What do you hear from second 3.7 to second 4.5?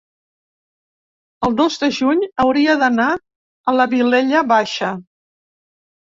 a la Vilella